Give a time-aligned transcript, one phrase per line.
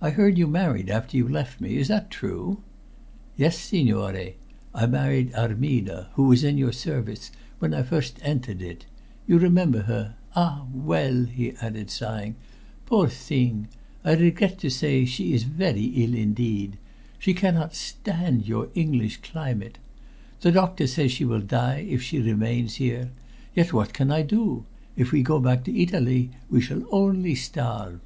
[0.00, 1.76] "I heard you married after you left me.
[1.76, 2.58] Is that true?"
[3.36, 4.34] "Yes, signore.
[4.74, 7.30] I married Armida, who was in your service
[7.60, 8.86] when I first entered it.
[9.28, 10.16] You remember her?
[10.34, 12.34] Ah, well!" he added, sighing.
[12.84, 13.68] "Poor thing!
[14.04, 16.76] I regret to say she is very ill indeed.
[17.20, 19.78] She cannot stand your English climate.
[20.40, 23.12] The doctor says she will die if she remains here.
[23.54, 24.64] Yet what can I do?
[24.96, 28.00] If we go back to Italy we shall only starve."